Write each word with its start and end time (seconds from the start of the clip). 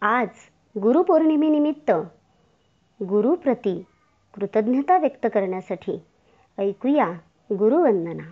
आज 0.00 0.28
गुरुपौर्णिमेनिमित्त 0.80 1.90
गुरुप्रती 3.02 3.82
कृतज्ञता 4.34 4.98
व्यक्त 4.98 5.26
करण्यासाठी 5.34 5.98
ऐकूया 6.58 7.08
गुरुवंदना. 7.52 8.30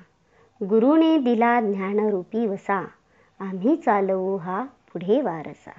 गुरुने 0.65 1.19
दिला 1.19 1.61
ज्ञानरूपी 1.61 2.47
वसा 2.47 2.89
आम्ही 3.41 3.77
चालवू 3.77 4.37
हा 4.37 4.65
पुढे 4.65 5.21
वारसा. 5.21 5.71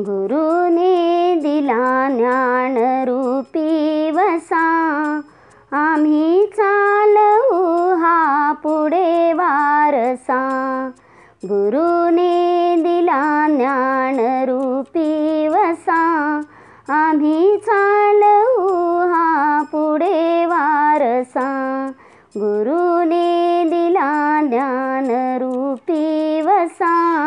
गुरुने 0.00 0.87
तिला 1.68 2.08
ज्ञानरूपी 2.08 4.10
वसा 4.10 4.80
आम्ही 5.72 6.46
चालवू 6.46 7.94
हा 7.94 8.52
पुढे 8.52 9.32
वारसा. 9.32 10.92
गुरुने 11.44 12.76
दिला 12.78 13.48
ज्ञानरूपी 13.48 15.48
वसा 15.48 16.40
आम्ही 16.88 17.56
चालवू 17.56 19.12
हा 19.12 19.62
पुढे 19.62 20.46
वारसा. 20.46 21.92
गुरुने 22.36 23.64
दिला 23.64 24.42
ज्ञानरूपी 24.42 26.42
वसा. 26.42 27.18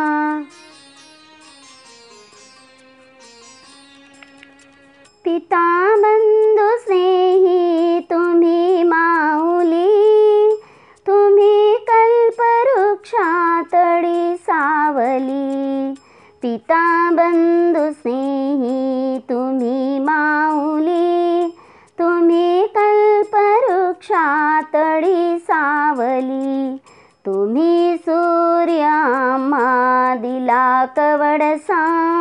पिता 5.25 5.95
बंधू 5.95 6.77
स्नेही 6.77 7.99
तुम्ही 7.99 8.83
माऊली. 8.83 10.61
तुम्ही 11.07 11.75
कल्पवृक्षातळी 11.75 14.37
सावली. 14.37 15.93
पिता 16.41 17.09
बंधू 17.13 17.93
स्नेही 17.93 19.19
तुम्ही 19.29 19.99
माऊली. 19.99 21.55
तुम्ही 21.99 22.67
कल्पवृक्षातळी 22.75 25.39
सावली. 25.39 26.77
तुम्ही 27.25 27.97
सूर्यामा 27.97 30.15
दिला 30.15 30.85
कवडसा 30.85 32.11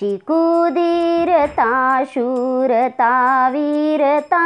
शिकुधीरता 0.00 1.70
शूरता 2.04 3.12
वीरता 3.48 4.44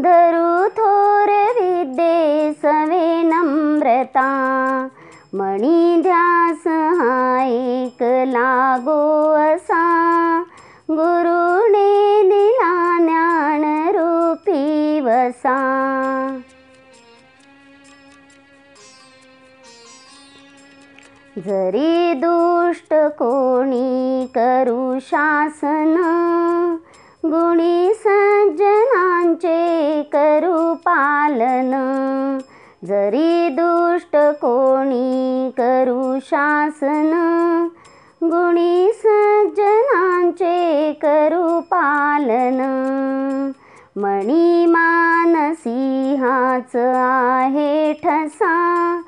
धरुथोरविद्ये 0.00 0.92
समे 2.52 3.22
नम्रता 3.22 4.28
मणिध्या 5.34 6.39
एक 8.02 8.28
लागो 8.28 9.32
असा. 9.32 10.42
गुरुने 10.90 12.22
दिला 12.22 12.98
ज्ञानरूपी 12.98 15.00
वसा. 15.00 16.38
जरी 21.38 22.14
दुष्ट 22.14 22.92
कोणी 22.92 24.26
करू 24.34 24.98
शासन 25.00 25.96
गुणी 27.24 27.94
सज्जनांचे 27.94 30.02
करू 30.02 30.74
पालन. 30.74 32.38
जरी 32.84 33.48
दुष्ट 33.48 34.16
कोणी 34.16 35.50
करू 35.50 36.18
शासन 36.22 37.68
गुणी 38.22 38.92
सज्जनांचे 38.92 40.92
करू 40.92 41.60
पालन 41.60 42.60
मणी 43.96 44.66
मानसी 44.66 46.16
आहे 46.94 47.92
ठसा. 47.92 49.00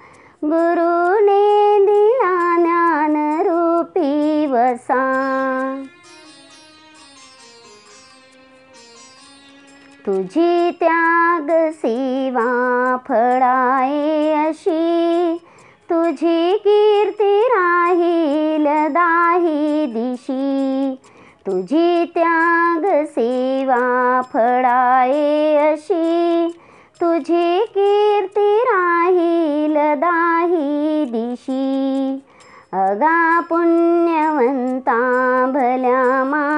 गुरुने 0.44 1.86
दिला 1.86 2.56
ज्ञानरूपी 2.58 4.46
वसा. 4.46 5.82
तुझी 10.06 10.70
त्याग 10.70 11.72
सेवा 11.72 12.96
फळाये 13.08 14.48
अशी. 14.48 15.41
तुझी 16.22 16.52
कीर्ती 16.52 17.40
राहील 17.40 18.64
दाही 18.88 19.86
दिशी. 19.86 20.94
तुझी 21.46 22.04
त्याग 22.04 23.04
सेवा 23.04 24.20
फळाये 24.32 25.56
अशी. 25.72 26.46
तुझी 27.00 27.58
कीर्ती 27.58 28.58
राहील 28.58 29.74
दाही 29.74 31.04
दिशी. 31.04 32.14
अगा 32.72 33.40
पुण्यवंता 33.40 34.98
भल्या 35.54 36.24
मा 36.24 36.51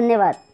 धन्यवाद. 0.00 0.49